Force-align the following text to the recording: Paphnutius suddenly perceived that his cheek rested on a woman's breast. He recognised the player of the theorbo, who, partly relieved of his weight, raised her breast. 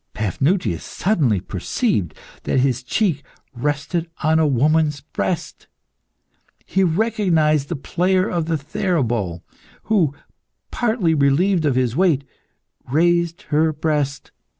Paphnutius 0.15 0.83
suddenly 0.83 1.39
perceived 1.39 2.15
that 2.41 2.59
his 2.59 2.81
cheek 2.81 3.23
rested 3.53 4.09
on 4.23 4.39
a 4.39 4.47
woman's 4.47 5.01
breast. 5.01 5.67
He 6.65 6.83
recognised 6.83 7.69
the 7.69 7.75
player 7.75 8.27
of 8.27 8.47
the 8.47 8.57
theorbo, 8.57 9.43
who, 9.83 10.15
partly 10.71 11.13
relieved 11.13 11.65
of 11.65 11.75
his 11.75 11.95
weight, 11.95 12.23
raised 12.91 13.43
her 13.49 13.71
breast. 13.71 14.31